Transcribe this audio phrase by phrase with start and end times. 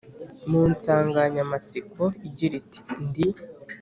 [0.49, 3.27] mu nsanganyamatsiko igira iti Ndi